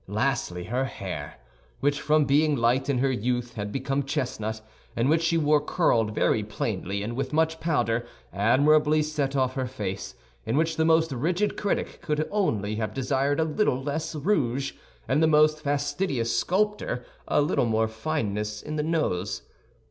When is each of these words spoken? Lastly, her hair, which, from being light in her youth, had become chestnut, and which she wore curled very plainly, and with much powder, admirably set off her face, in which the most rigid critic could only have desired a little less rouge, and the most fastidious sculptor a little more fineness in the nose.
Lastly, 0.07 0.63
her 0.63 0.85
hair, 0.85 1.35
which, 1.79 2.01
from 2.01 2.25
being 2.25 2.55
light 2.55 2.89
in 2.89 2.97
her 2.97 3.11
youth, 3.11 3.53
had 3.53 3.71
become 3.71 4.01
chestnut, 4.01 4.59
and 4.95 5.07
which 5.09 5.21
she 5.21 5.37
wore 5.37 5.61
curled 5.63 6.15
very 6.15 6.41
plainly, 6.43 7.03
and 7.03 7.15
with 7.15 7.31
much 7.31 7.59
powder, 7.59 8.07
admirably 8.33 9.03
set 9.03 9.35
off 9.35 9.53
her 9.53 9.67
face, 9.67 10.15
in 10.43 10.57
which 10.57 10.75
the 10.75 10.85
most 10.85 11.11
rigid 11.11 11.55
critic 11.55 11.99
could 12.01 12.27
only 12.31 12.77
have 12.77 12.95
desired 12.95 13.39
a 13.39 13.43
little 13.43 13.79
less 13.79 14.15
rouge, 14.15 14.73
and 15.07 15.21
the 15.21 15.27
most 15.27 15.61
fastidious 15.61 16.35
sculptor 16.35 17.05
a 17.27 17.39
little 17.39 17.67
more 17.67 17.87
fineness 17.87 18.63
in 18.63 18.77
the 18.77 18.81
nose. 18.81 19.43